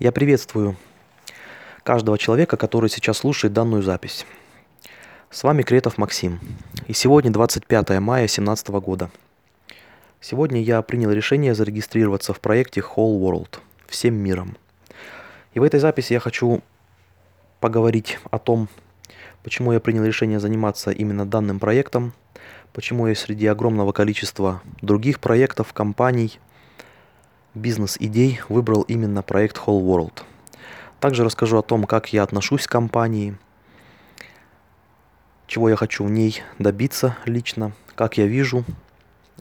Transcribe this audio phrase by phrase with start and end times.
[0.00, 0.76] Я приветствую
[1.82, 4.24] каждого человека, который сейчас слушает данную запись.
[5.28, 6.40] С вами Кретов Максим.
[6.86, 9.10] И сегодня 25 мая 2017 года.
[10.18, 13.58] Сегодня я принял решение зарегистрироваться в проекте Whole World
[13.88, 14.56] всем миром.
[15.52, 16.62] И в этой записи я хочу
[17.60, 18.70] поговорить о том,
[19.42, 22.14] почему я принял решение заниматься именно данным проектом,
[22.72, 26.40] почему я среди огромного количества других проектов, компаний–
[27.54, 30.22] бизнес-идей выбрал именно проект Whole World.
[31.00, 33.36] Также расскажу о том, как я отношусь к компании,
[35.46, 38.64] чего я хочу в ней добиться лично, как я вижу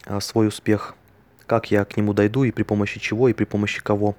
[0.05, 0.95] а, свой успех,
[1.45, 4.15] как я к нему дойду и при помощи чего и при помощи кого.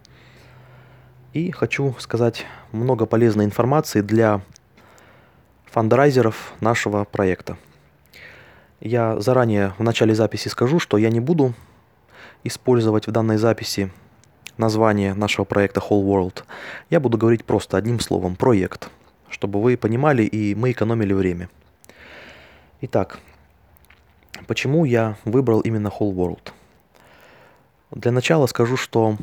[1.33, 4.41] И хочу сказать много полезной информации для
[5.67, 7.57] фандрайзеров нашего проекта.
[8.81, 11.55] Я заранее в начале записи скажу, что я не буду
[12.45, 13.91] использовать в данной записи
[14.57, 16.45] название нашего проекта Whole World,
[16.91, 18.91] я буду говорить просто одним словом «проект»,
[19.29, 21.49] чтобы вы понимали и мы экономили время.
[22.83, 23.19] Итак,
[24.47, 26.53] почему я выбрал именно Whole World?
[27.91, 29.17] Для начала скажу, что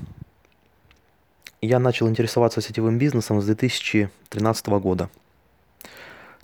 [1.62, 5.10] я начал интересоваться сетевым бизнесом с 2013 года.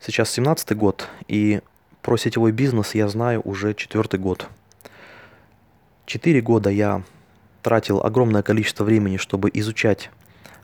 [0.01, 1.61] Сейчас 17 год, и
[2.01, 4.47] про сетевой бизнес я знаю уже четвертый год–
[6.05, 7.03] Четыре года я
[7.61, 10.11] тратил огромное количество времени, чтобы изучать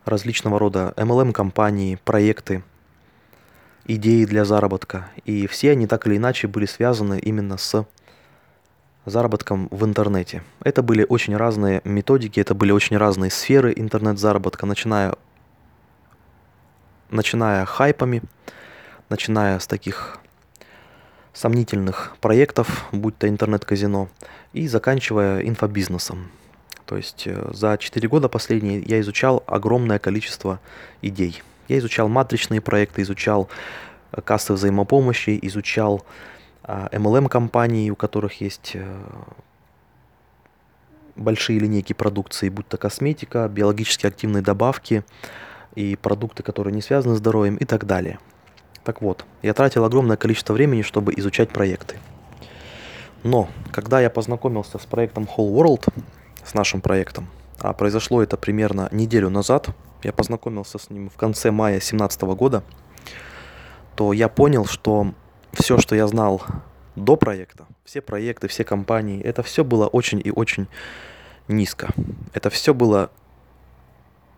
[0.06, 2.64] различного рода MLM-компании, проекты,
[3.86, 5.10] идеи для заработка.
[5.26, 7.86] И все они так или иначе были связаны именно с
[9.06, 10.44] заработком в интернете.
[10.64, 15.16] Это были очень разные методики, это были очень разные сферы интернет-заработка, начиная,
[17.10, 18.22] начиная хайпами,
[19.08, 20.20] начиная с таких
[21.40, 24.10] сомнительных проектов, будь то интернет-казино,
[24.52, 26.30] и заканчивая инфобизнесом.
[26.86, 30.60] То есть э, за 4 года последние я изучал огромное количество
[31.02, 31.42] идей.
[31.70, 33.48] Я изучал матричные проекты, изучал
[34.12, 36.04] э, кассы взаимопомощи, изучал
[36.64, 38.86] MLM-компании, у которых есть э,
[41.16, 45.06] большие линейки продукции, будь то косметика, биологически активные добавки
[45.76, 48.20] и продукты, которые не связаны с здоровьем и так далее–
[48.84, 51.98] так вот, я тратил огромное количество времени, чтобы изучать проекты.
[53.24, 55.94] Но, когда я познакомился с проектом Whole World,
[56.44, 57.28] с нашим проектом,
[57.60, 59.70] а произошло это примерно неделю назад,
[60.04, 62.64] я познакомился с ним в конце мая 2017 года,
[63.96, 65.14] то я понял, что
[65.54, 66.42] все, что я знал
[66.96, 70.68] до проекта, все проекты, все компании, это все было очень и очень
[71.50, 71.90] низко.
[72.34, 73.12] Это все было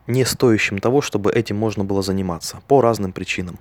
[0.07, 3.59] не стоящим того, чтобы этим можно было заниматься по разным причинам.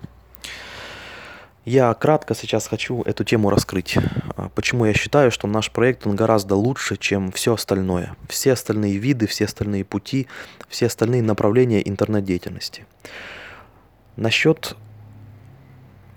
[1.63, 3.95] Я кратко сейчас хочу эту тему раскрыть.
[4.35, 8.15] А, почему я считаю, что наш проект он гораздо лучше, чем все остальное.
[8.27, 10.27] Все остальные виды, все остальные пути,
[10.69, 12.87] все остальные направления интернет-деятельности.
[14.15, 14.75] Насчет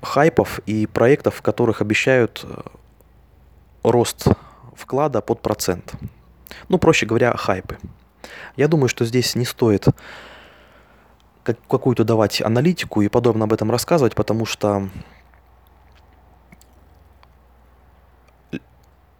[0.00, 2.62] хайпов и проектов, в которых обещают э,
[3.82, 4.26] рост
[4.74, 5.92] вклада под процент.
[6.70, 7.76] Ну, проще говоря, хайпы.
[8.56, 9.88] Я думаю, что здесь не стоит
[11.42, 14.88] какую-то давать аналитику и подробно об этом рассказывать, потому что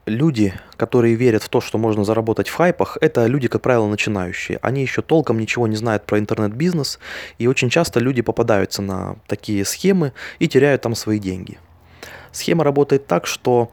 [0.07, 4.59] люди, которые верят в то, что можно заработать в хайпах, это люди, как правило, начинающие.
[4.63, 6.99] Они еще толком ничего не знают про интернет-бизнес,
[7.39, 11.59] и очень часто люди попадаются на такие схемы и теряют там свои деньги.
[12.33, 13.71] Схема работает так, что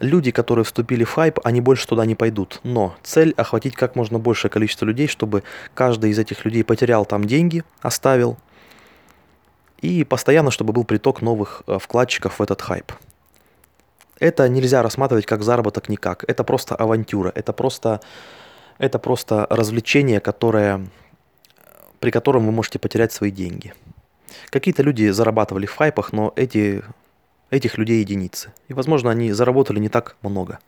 [0.00, 2.60] люди, которые вступили в хайп, они больше туда не пойдут.
[2.62, 5.42] Но цель охватить как можно большее количество людей, чтобы
[5.74, 8.38] каждый из этих людей потерял там деньги, оставил,
[9.80, 12.92] и постоянно, чтобы был приток новых э, вкладчиков в этот хайп
[14.18, 16.24] это нельзя рассматривать как заработок никак.
[16.28, 18.00] Это просто авантюра, это просто,
[18.78, 20.86] это просто развлечение, которое,
[22.00, 23.74] при котором вы можете потерять свои деньги.
[24.50, 26.82] Какие-то люди зарабатывали в хайпах, но эти,
[27.50, 28.52] этих людей единицы.
[28.68, 30.58] И, возможно, они заработали не так много.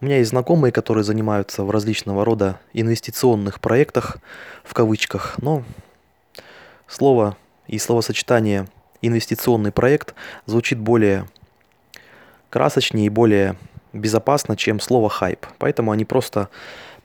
[0.00, 4.18] У меня есть знакомые, которые занимаются в различного рода инвестиционных проектах,
[4.62, 5.64] в кавычках, но
[6.86, 7.36] слово
[7.66, 8.68] и словосочетание
[9.02, 10.14] инвестиционный проект
[10.46, 11.26] звучит более
[12.50, 13.56] красочнее и более
[13.92, 15.46] безопасно, чем слово хайп.
[15.58, 16.48] Поэтому они просто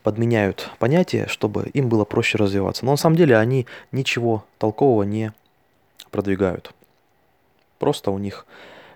[0.03, 2.85] подменяют понятие, чтобы им было проще развиваться.
[2.85, 5.31] Но на самом деле они ничего толкового не
[6.11, 6.73] продвигают.
[7.79, 8.45] Просто у них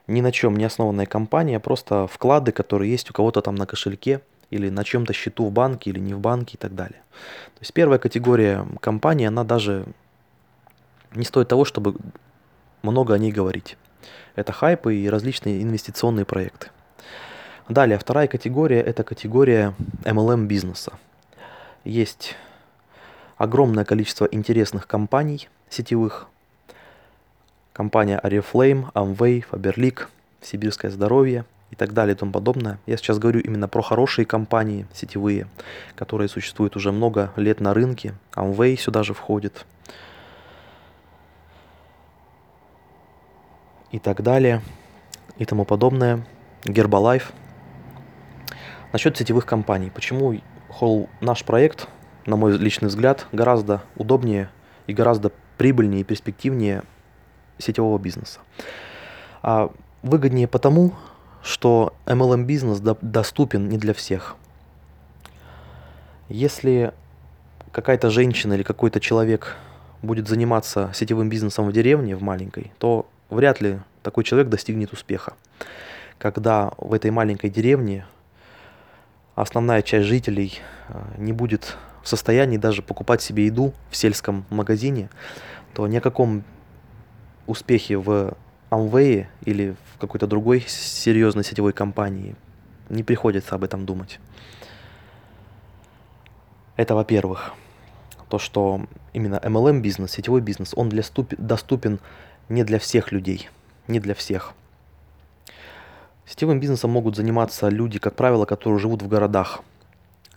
[0.08, 4.22] ни на чем не основанная компания, просто вклады, которые есть у кого-то там на кошельке
[4.50, 7.02] или на чем-то счету в банке или не в банке и так далее.
[7.56, 9.86] То есть первая категория компании, она даже
[11.14, 11.96] не стоит того, чтобы
[12.82, 13.78] много о ней говорить.
[14.36, 16.70] Это хайпы и различные инвестиционные проекты.
[17.70, 19.74] Далее, вторая категория– это категория
[20.04, 20.94] MLM бизнеса.
[21.84, 22.36] Есть
[23.38, 26.28] огромное количество интересных компаний сетевых.
[27.74, 30.08] Компания Oriflame, Amway, Faberlic,
[30.42, 32.80] Сибирское здоровье и так далее и тому подобное.
[32.86, 35.48] Я сейчас говорю именно про хорошие компании сетевые,
[35.96, 38.14] которые существуют уже много лет на рынке.
[38.34, 39.66] Amway сюда же входит.
[43.92, 44.62] И так далее
[45.38, 46.26] и тому подобное.
[46.66, 47.32] Гербалайф.
[48.92, 49.90] Насчет сетевых компаний.
[49.90, 50.34] Почему
[50.80, 51.88] Whole, наш проект
[52.26, 54.50] на мой личный взгляд, гораздо удобнее
[54.86, 56.84] и гораздо прибыльнее и перспективнее
[57.58, 58.40] сетевого бизнеса.
[59.42, 59.72] А
[60.04, 60.94] выгоднее потому,
[61.42, 64.36] что MLM бизнес доступен не для всех.
[66.30, 66.94] Если
[67.72, 69.56] какая-то женщина или какой-то человек
[70.02, 75.34] будет заниматься сетевым бизнесом в деревне, в маленькой, то вряд ли такой человек достигнет успеха.
[76.18, 78.06] Когда в этой маленькой деревне
[79.36, 80.60] основная часть жителей
[80.90, 85.10] э, не будет в состоянии даже покупать себе еду в сельском магазине,
[85.74, 86.44] то ни о каком
[87.46, 88.34] успехе в
[88.70, 92.36] Amway или в какой-то другой серьезной сетевой компании
[92.90, 94.20] не приходится об этом думать.
[96.76, 97.54] Это во-первых.
[98.30, 101.34] То, что именно MLM бизнес, сетевой бизнес, он для ступ...
[101.38, 102.00] доступен
[102.50, 103.50] не для всех людей,
[103.88, 104.54] не для всех.
[106.26, 109.62] Сетевым бизнесом могут заниматься люди, как правило, которые живут в городах,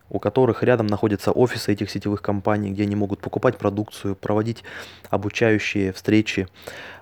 [0.08, 4.62] у которых рядом находятся офисы этих сетевых компаний, где они могут покупать продукцию, проводить
[5.08, 6.48] обучающие встречи,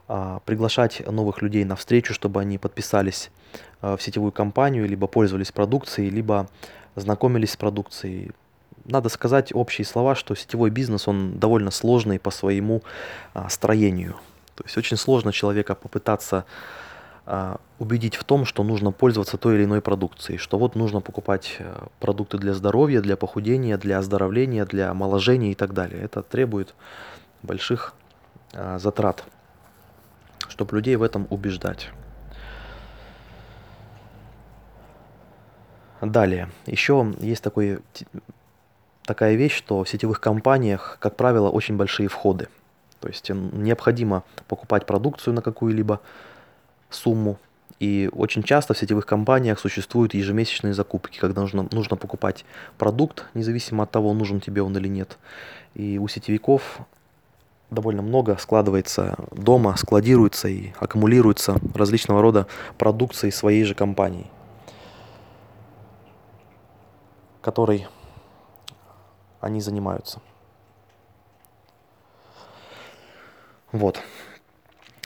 [0.08, 3.31] а, приглашать новых людей на встречу, чтобы они подписались
[3.82, 6.49] а, в сетевую компанию, либо пользовались продукцией, либо
[6.96, 8.32] знакомились с продукцией.
[8.84, 12.82] Надо сказать общие слова, что сетевой бизнес, он довольно сложный по своему
[13.34, 14.16] а, строению.
[14.58, 16.44] То есть очень сложно человека попытаться
[17.26, 21.56] а, убедить в том, что нужно пользоваться той или иной продукцией, что вот нужно покупать
[21.60, 26.02] э, продукты для здоровья, для похудения, для оздоровления, для омоложения и так далее.
[26.02, 26.75] Это требует
[27.44, 27.94] больших
[28.52, 29.22] а, затрат,
[30.49, 31.90] чтобы людей в этом убеждать.
[36.00, 37.78] Далее, еще есть такой,
[39.05, 42.49] такая вещь, что в сетевых компаниях, как правило, очень большие входы.
[43.00, 46.00] То есть необходимо покупать продукцию на какую-либо
[46.90, 47.38] сумму.
[47.80, 52.44] И очень часто в сетевых компаниях существуют ежемесячные закупки, когда нужно, нужно покупать
[52.76, 55.16] продукт, независимо от того, нужен тебе он или нет.
[55.74, 56.80] И у сетевиков
[57.70, 62.46] довольно много складывается дома, складируется и аккумулируется различного рода
[62.78, 64.26] продукции своей же компании,
[67.42, 67.86] которой
[69.40, 70.20] они занимаются.
[73.73, 74.00] Вот.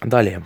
[0.02, 0.44] Далее.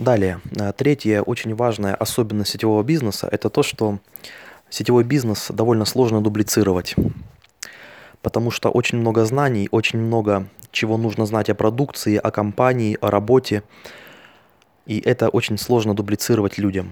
[0.00, 3.98] Далее, э, третья очень важная особенность сетевого бизнеса– это то, что
[4.70, 6.94] сетевой бизнес довольно сложно дублицировать,
[8.22, 13.10] потому что очень много знаний, очень много чего нужно знать о продукции, о компании, о
[13.10, 13.62] работе,
[14.86, 16.90] и это очень сложно дублицировать людям.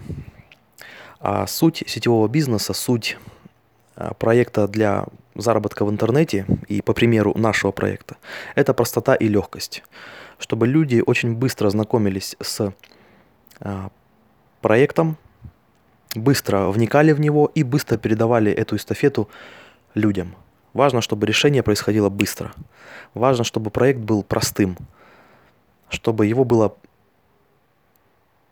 [1.20, 3.16] А суть сетевого бизнеса, суть
[4.18, 8.16] проекта для заработка в интернете, и по примеру нашего проекта,
[8.54, 9.82] это простота и легкость.
[10.38, 12.72] Чтобы люди очень быстро знакомились с
[13.60, 13.90] а,
[14.60, 15.16] проектом,
[16.14, 19.28] быстро вникали в него и быстро передавали эту эстафету
[19.94, 20.34] людям.
[20.74, 22.52] Важно, чтобы решение происходило быстро.
[23.14, 24.76] Важно, чтобы проект был простым,
[25.88, 26.74] чтобы его было,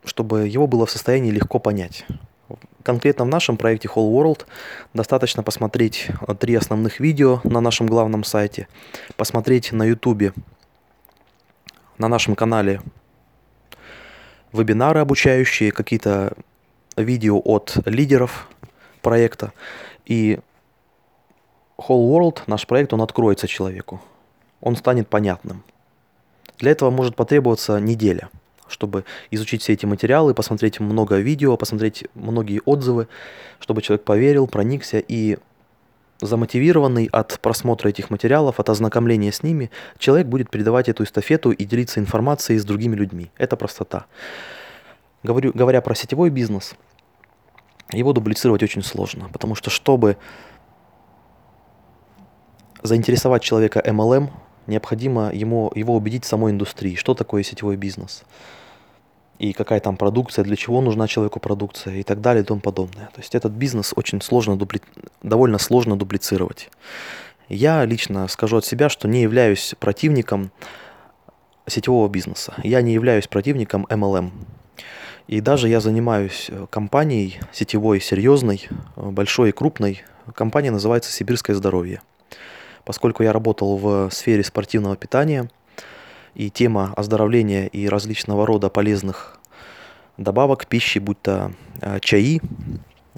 [0.03, 2.05] чтобы его было в состоянии легко понять.
[2.87, 4.45] Конкретно в нашем проекте Whole World
[4.93, 6.07] достаточно посмотреть
[6.39, 8.69] три основных видео на нашем главном сайте,
[9.17, 10.33] посмотреть на YouTube,
[11.97, 12.79] на нашем канале
[14.53, 16.31] вебинары обучающие, какие-то
[16.95, 18.47] видео от лидеров
[19.01, 19.51] проекта.
[20.05, 20.39] И
[21.77, 24.01] Whole World, наш проект, он откроется человеку.
[24.61, 25.61] Он станет понятным.
[26.57, 28.29] Для этого может потребоваться неделя,
[28.69, 33.07] чтобы изучить все эти материалы, посмотреть много видео, посмотреть многие отзывы,
[33.59, 35.37] чтобы человек поверил, проникся и
[36.21, 41.65] замотивированный от просмотра этих материалов, от ознакомления с ними, человек будет передавать эту эстафету и
[41.65, 43.31] делиться информацией с другими людьми.
[43.37, 44.05] Это простота.
[45.23, 46.75] Говорю, говоря про сетевой бизнес,
[47.91, 50.17] его дублицировать очень сложно, потому что чтобы
[52.83, 54.29] заинтересовать человека MLM,
[54.67, 58.23] необходимо ему, его убедить в самой индустрии, что такое сетевой бизнес
[59.39, 63.09] и какая там продукция, для чего нужна человеку продукция и так далее и тому подобное.
[63.13, 64.81] То есть этот бизнес очень сложно, дупли...
[65.21, 66.69] довольно сложно дублицировать.
[67.49, 70.51] Я лично скажу от себя, что не являюсь противником
[71.67, 72.53] сетевого бизнеса.
[72.63, 74.31] Я не являюсь противником MLM.
[75.27, 80.03] И даже я занимаюсь э, компанией сетевой, серьезной, э, большой и крупной.
[80.33, 82.01] Компания называется «Сибирское здоровье».
[82.85, 85.49] Поскольку я работал в сфере спортивного питания,
[86.37, 89.39] и тема оздоровления и различного рода полезных
[90.17, 91.51] добавок пищи, будь то
[91.81, 92.39] э, чаи,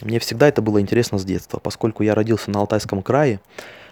[0.01, 3.41] мне всегда это было интересно с детства, поскольку я родился на Алтайском крае,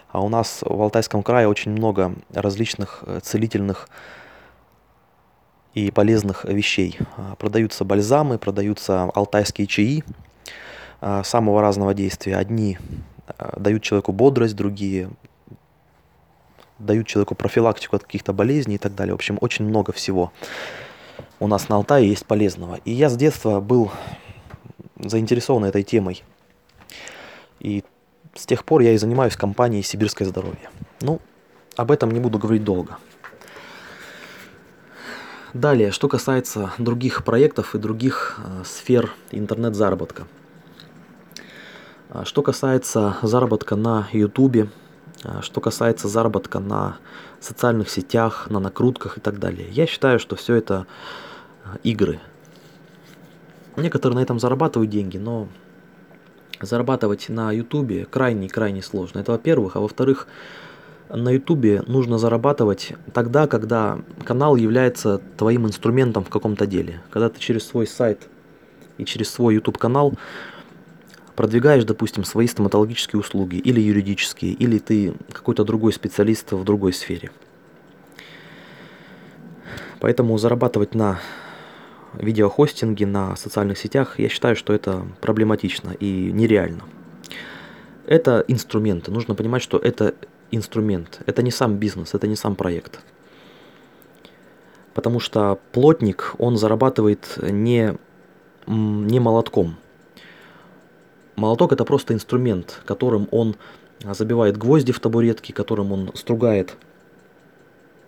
[0.09, 3.89] а у нас в Алтайском крае очень много различных целительных
[5.73, 6.97] и полезных вещей.
[7.17, 10.03] А, продаются бальзамы, продаются алтайские чаи
[11.01, 12.37] а, самого разного действия.
[12.37, 12.79] Одни
[13.27, 15.09] а, дают человеку бодрость, другие
[16.79, 19.13] дают человеку профилактику от каких-то болезней и так далее.
[19.13, 20.31] В общем, очень много всего
[21.39, 22.79] у нас на Алтае есть полезного.
[22.85, 23.91] И я с детства был
[24.99, 26.23] заинтересован этой темой.
[27.59, 27.83] И
[28.33, 30.69] с тех пор я и занимаюсь компанией «Сибирское здоровье».
[31.01, 31.19] Ну,
[31.75, 32.97] об этом не буду говорить долго.
[35.53, 40.27] Далее, что касается других проектов и других э, сфер интернет-заработка.
[42.09, 44.69] А, что касается заработка на YouTube,
[45.41, 46.97] что касается заработка на
[47.39, 49.67] социальных сетях, на накрутках и так далее.
[49.71, 50.85] Я считаю, что все это
[51.65, 52.19] э, игры.
[53.75, 55.47] Некоторые на этом зарабатывают деньги, но
[56.61, 59.19] зарабатывать на YouTube крайне-крайне сложно.
[59.19, 59.75] Это во-первых.
[59.75, 60.27] А во-вторых,
[61.09, 67.01] на ютубе нужно зарабатывать тогда, когда канал является твоим инструментом в каком-то деле.
[67.11, 68.27] Когда ты через свой сайт
[68.97, 70.13] и через свой YouTube канал
[71.37, 77.29] продвигаешь, допустим, свои стоматологические услуги или юридические, или ты какой-то другой специалист в другой сфере.
[79.99, 81.19] Поэтому зарабатывать на
[82.13, 86.83] видеохостинге, на социальных сетях, я считаю, что это проблематично и нереально.
[88.07, 89.11] Это инструменты.
[89.11, 90.15] Нужно понимать, что это
[90.49, 91.19] инструмент.
[91.27, 92.99] Это не сам бизнес, это не сам проект.
[94.95, 97.95] Потому что плотник, он зарабатывает не,
[98.65, 99.77] не молотком.
[101.37, 103.55] Молоток это просто инструмент, которым он
[104.03, 106.75] забивает гвозди в табуретки, которым он стругает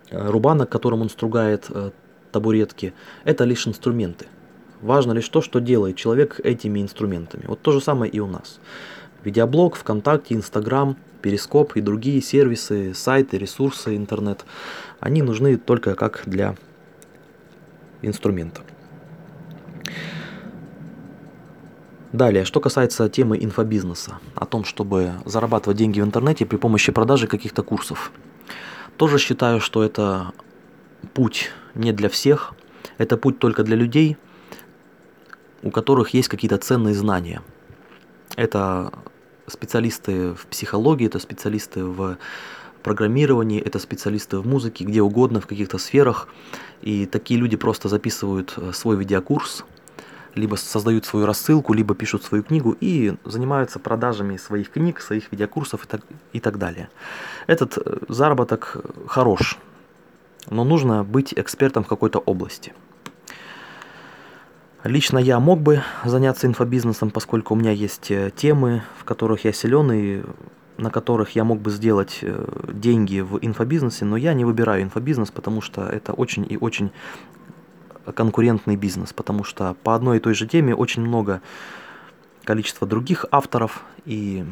[0.09, 1.91] э, рубанок, которым он стругает э,
[2.31, 2.93] табуретки.
[3.23, 4.25] Это лишь инструменты.
[4.81, 7.45] Важно лишь то, что делает человек этими инструментами.
[7.47, 8.59] Вот то же самое и у нас.
[9.23, 14.45] Видеоблог, ВКонтакте, Инстаграм– Перископ и другие сервисы, сайты, ресурсы, интернет,
[14.99, 16.55] они нужны только как для
[18.01, 18.61] инструмента.
[22.11, 27.27] Далее, что касается темы инфобизнеса, о том, чтобы зарабатывать деньги в интернете при помощи продажи
[27.27, 28.11] каких-то курсов.
[28.97, 30.31] Тоже считаю, что это
[31.13, 32.53] путь не для всех,
[32.97, 34.17] это путь только для людей,
[35.61, 37.43] у которых есть какие-то ценные знания.
[38.35, 38.91] Это
[39.45, 42.17] специалисты в психологии, это специалисты в
[42.81, 46.27] программировании, это специалисты в музыке, где угодно, в каких-то сферах.
[46.81, 49.65] И такие люди просто записывают э, свой видеокурс,
[50.35, 55.85] либо создают свою рассылку, либо пишут свою книгу и занимаются продажами своих книг, своих видеокурсов
[55.85, 56.01] и так,
[56.33, 56.89] и так далее.
[57.47, 59.57] Этот э, заработок хорош,
[60.49, 62.73] но нужно быть экспертом в какой-то области.
[64.83, 69.51] Лично я мог бы заняться инфобизнесом, поскольку у меня есть э, темы, в которых я
[69.51, 70.21] силен и
[70.77, 75.29] на которых я мог бы сделать э, деньги в инфобизнесе, но я не выбираю инфобизнес,
[75.31, 76.91] потому что это очень и очень
[78.13, 81.41] конкурентный бизнес, потому что по одной и той же теме очень много
[82.43, 84.45] количества других авторов и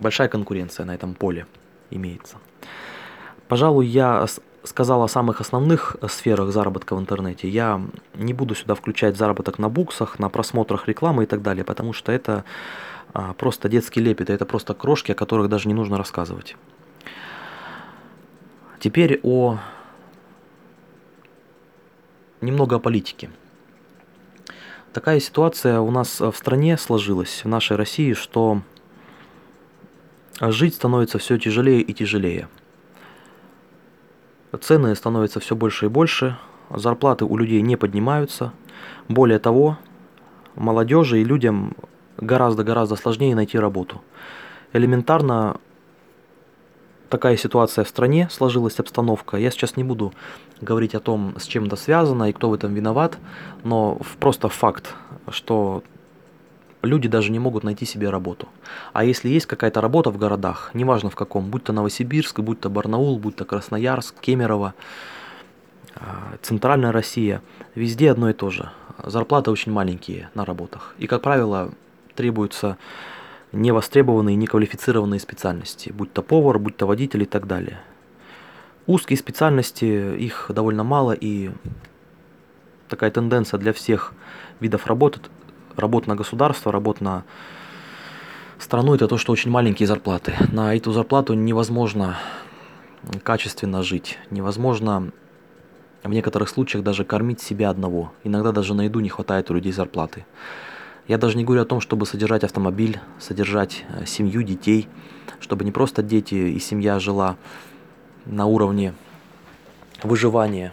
[0.00, 1.46] большая конкуренция на этом поле
[1.90, 2.36] имеется.
[3.48, 4.26] Пожалуй, я
[4.64, 7.48] сказал о самых основных сферах заработка в интернете.
[7.48, 7.80] Я
[8.14, 12.12] не буду сюда включать заработок на буксах, на просмотрах рекламы и так далее, потому что
[12.12, 12.44] это
[13.12, 16.56] а, просто детский лепет, это просто крошки, о которых даже не нужно рассказывать.
[18.78, 19.58] Теперь о
[22.42, 23.30] немного о политике.
[24.92, 28.60] Такая ситуация у нас в стране сложилась, в нашей России, что
[30.40, 32.48] жить становится все тяжелее и тяжелее–
[34.60, 36.36] Цены становятся все больше и больше,
[36.68, 38.52] зарплаты у людей не поднимаются.
[39.08, 39.78] Более того,
[40.56, 41.74] молодежи и людям
[42.18, 44.02] гораздо-гораздо сложнее найти работу.
[44.74, 45.56] Элементарно
[47.12, 49.36] такая ситуация в стране, сложилась обстановка.
[49.36, 50.14] Я сейчас не буду
[50.62, 53.18] говорить о том, с чем это связано и кто в этом виноват,
[53.64, 54.94] но просто факт,
[55.28, 55.82] что
[56.82, 58.48] люди даже не могут найти себе работу.
[58.94, 62.70] А если есть какая-то работа в городах, неважно в каком, будь то Новосибирск, будь то
[62.70, 64.72] Барнаул, будь то Красноярск, Кемерово,
[65.94, 67.42] а, Центральная Россия,
[67.74, 68.70] везде одно и то же.
[69.04, 70.94] Зарплаты очень маленькие на работах.
[70.98, 71.70] И, как правило,
[72.14, 72.78] требуются
[73.52, 77.80] невостребованные, неквалифицированные специальности, будь то повар, будь то водитель и так далее.
[78.86, 81.50] Узкие специальности, их довольно мало, и
[82.88, 84.12] такая тенденция для всех
[84.60, 85.20] видов работы,
[85.76, 87.24] работ на государство, работ на
[88.58, 90.34] страну, это то, что очень маленькие зарплаты.
[90.50, 92.16] На эту зарплату невозможно
[93.22, 95.12] качественно жить, невозможно
[96.02, 98.12] в некоторых случаях даже кормить себя одного.
[98.24, 100.24] Иногда даже на еду не хватает у людей зарплаты.
[101.08, 104.88] Я даже не говорю о том, чтобы содержать автомобиль, содержать э, семью, детей,
[105.40, 107.36] чтобы не просто дети и семья жила
[108.24, 108.94] на уровне
[110.04, 110.72] выживания,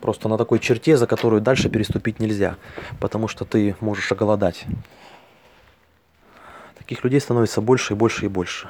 [0.00, 2.56] просто на такой черте, за которую дальше переступить нельзя,
[2.98, 4.64] потому что ты можешь оголодать.
[6.78, 8.68] Таких людей становится больше и больше и больше.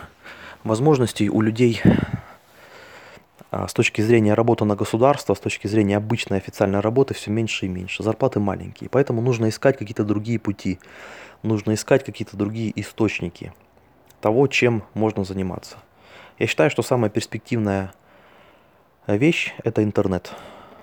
[0.65, 1.81] Возможностей у людей
[3.51, 7.69] с точки зрения работы на государство, с точки зрения обычной официальной работы все меньше и
[7.69, 8.03] меньше.
[8.03, 8.91] Зарплаты маленькие.
[8.91, 10.79] Поэтому нужно искать какие-то другие пути.
[11.43, 13.53] Нужно искать какие-то другие источники
[14.21, 15.77] того, чем можно заниматься.
[16.39, 17.93] Я считаю, что самая перспективная
[19.07, 20.33] вещь– это интернет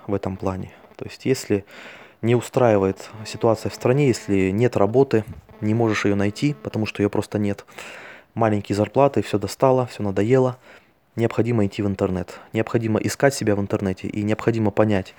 [0.06, 0.72] в этом плане.
[0.96, 1.64] То есть если
[2.20, 5.24] не устраивает ситуация в стране, если нет работы,
[5.60, 7.64] не можешь ее найти, потому что ее просто нет,
[8.34, 10.58] маленькие зарплаты, все достало, все надоело–
[11.16, 12.38] необходимо идти в интернет.
[12.52, 15.14] Необходимо искать себя в интернете и необходимо понять,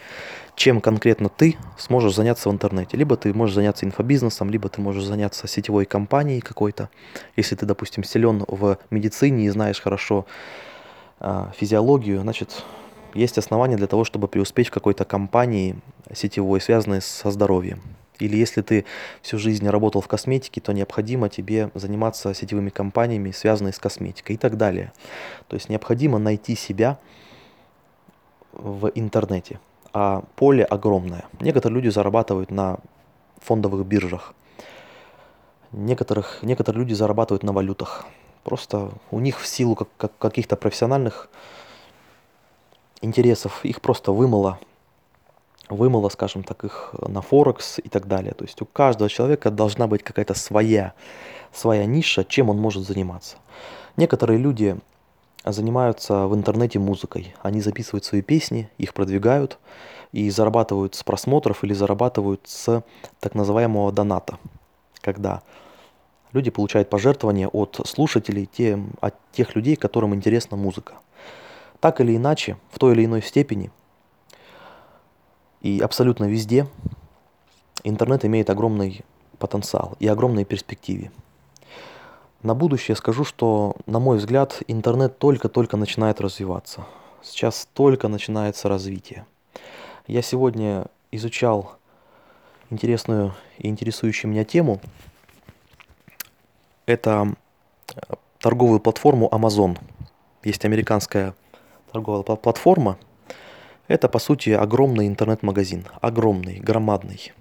[0.56, 2.96] чем конкретно ты сможешь заняться в интернете.
[2.96, 6.90] Либо ты можешь заняться инфобизнесом, либо ты можешь заняться сетевой компанией какой-то.
[7.36, 10.26] Если ты, допустим, силен в медицине и знаешь хорошо
[11.20, 12.64] э, физиологию, значит,
[13.14, 15.76] есть основания для того, чтобы преуспеть в какой-то компании
[16.14, 17.82] сетевой, связанной со здоровьем.
[18.20, 18.86] Или если ты
[19.22, 24.40] всю жизнь работал в косметике, то необходимо тебе заниматься сетевыми компаниями, связанными с косметикой и
[24.40, 24.92] так далее.
[25.48, 27.00] То есть необходимо найти себя
[28.54, 29.60] в интернете.
[29.94, 31.26] А поле огромное.
[31.40, 32.80] Некоторые люди зарабатывают на
[33.42, 34.34] фондовых биржах.
[35.72, 38.06] Некоторых, некоторые люди зарабатывают на валютах.
[38.44, 41.30] Просто у них в силу как, как, каких-то профессиональных
[43.02, 44.60] интересов их просто вымыло
[45.70, 48.34] вымыло, скажем так, их на Форекс и так далее.
[48.34, 50.94] То есть у каждого человека должна быть какая-то своя,
[51.54, 53.38] своя ниша, чем он может заниматься.
[53.96, 54.78] Некоторые люди
[55.46, 57.34] занимаются в интернете музыкой.
[57.42, 59.58] Они записывают свои песни, их продвигают
[60.12, 62.84] и зарабатывают с просмотров или зарабатывают с
[63.20, 64.38] так называемого доната,
[65.02, 65.42] когда
[66.34, 70.94] люди получают пожертвования от слушателей, те, от тех людей, которым интересна музыка.
[71.80, 73.72] Так или иначе, в той или иной степени–
[75.68, 76.66] и абсолютно везде
[77.84, 79.04] интернет имеет огромный
[79.38, 81.12] потенциал и огромные перспективы.
[82.42, 86.86] На будущее скажу, что, на мой взгляд, интернет только-только начинает развиваться.
[87.22, 89.26] Сейчас только начинается развитие.
[90.08, 91.76] Я сегодня изучал
[92.70, 94.80] интересную и интересующую меня тему.
[96.86, 97.36] Это
[98.40, 99.78] торговую платформу Amazon.
[100.44, 101.36] Есть американская
[101.92, 102.98] торговая платформа,
[103.88, 105.86] это, по сути, огромный интернет-магазин.
[106.02, 107.34] Огромный, громадный.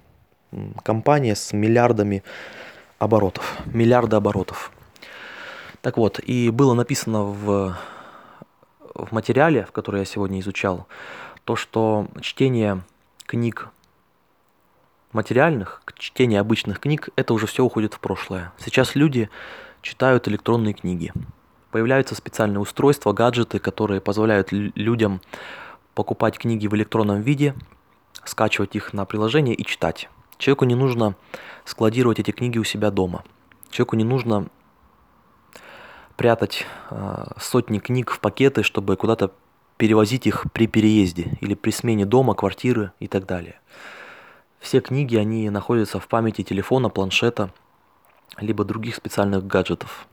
[0.83, 2.23] Компания с миллиардами
[2.99, 3.57] оборотов.
[3.65, 4.71] Миллиарды оборотов.
[5.81, 7.77] Так вот, и было написано в,
[8.93, 10.87] в материале, в который я сегодня изучал,
[11.43, 12.81] то, что чтение
[13.25, 13.69] книг
[15.11, 18.51] материальных, чтение обычных книг, это уже все уходит в прошлое.
[18.57, 19.29] Сейчас люди
[19.81, 21.11] читают электронные книги.
[21.71, 25.21] Появляются специальные устройства, гаджеты, которые позволяют людям
[25.97, 27.55] покупать книги в электронном виде,
[28.23, 30.09] скачивать их на приложение и читать.
[30.37, 31.15] Человеку не нужно
[31.65, 33.23] складировать эти книги у себя дома.
[33.71, 34.47] Человеку не нужно
[36.15, 39.31] прятать э, сотни книг в пакеты, чтобы куда-то
[39.77, 43.59] перевозить их при переезде или при смене дома, квартиры и так далее.
[44.59, 47.49] Все книги, они находятся в памяти телефона, планшета,
[48.39, 50.07] либо других специальных гаджетов.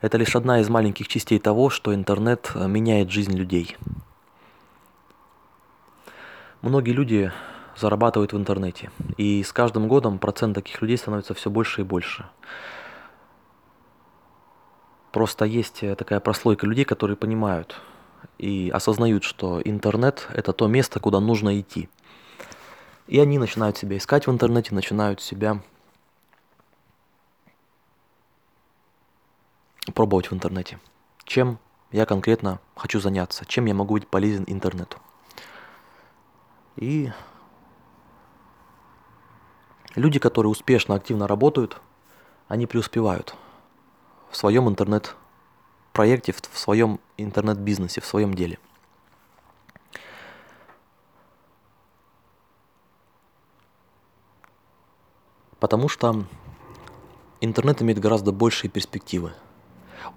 [0.00, 3.76] Это лишь одна из маленьких частей того, что интернет э, меняет жизнь людей.
[6.62, 7.32] Многие люди
[7.74, 12.26] зарабатывают в интернете, и с каждым годом процент таких людей становится все больше и больше.
[15.10, 17.80] Просто есть такая прослойка людей, которые понимают
[18.36, 21.88] и осознают, что интернет– это то место, куда нужно идти.
[23.06, 25.62] И они начинают себя искать в интернете, начинают себя
[29.94, 30.78] пробовать в интернете.
[31.24, 31.58] Чем
[31.90, 34.98] я конкретно хочу заняться, чем я могу быть полезен интернету.
[36.80, 37.12] И
[39.94, 41.80] люди, которые успешно, активно работают,
[42.48, 43.36] они преуспевают
[44.30, 48.58] в своем интернет-проекте, в своем интернет-бизнесе, в своем деле.
[55.60, 56.24] Потому что
[57.42, 59.34] интернет имеет гораздо большие перспективы.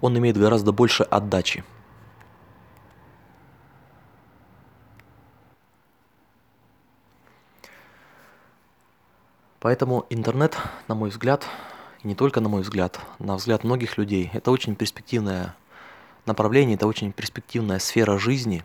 [0.00, 1.62] Он имеет гораздо больше отдачи–
[9.64, 11.46] Поэтому интернет, на мой взгляд,
[12.02, 15.56] и не только на мой взгляд, на взгляд многих людей, это очень перспективное
[16.26, 18.62] направление, это очень перспективная сфера жизни.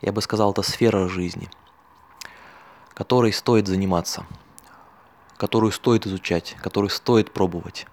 [0.00, 1.50] Я бы сказал, это сфера жизни,
[2.94, 4.24] которой стоит заниматься,
[5.36, 7.86] которую стоит изучать, которую стоит пробовать.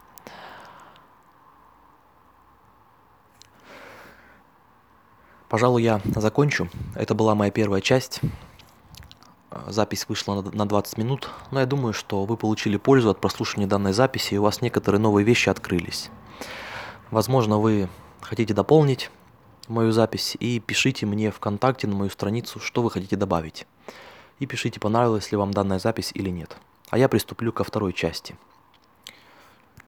[5.50, 6.70] Пожалуй, я закончу.
[6.96, 8.22] Это была моя первая часть.
[9.68, 13.94] Запись вышла на 20 минут, но я думаю, что вы получили пользу от прослушивания данной
[13.94, 16.10] записи, и у вас некоторые новые вещи открылись.
[17.10, 17.90] Возможно, вы
[18.22, 19.10] хотите дополнить
[19.68, 23.66] мою запись, и пишите мне ВКонтакте на мою страницу, что вы хотите добавить.
[24.40, 26.56] И пишите, понравилась ли вам данная запись или нет.
[26.90, 28.36] А я приступлю ко второй части–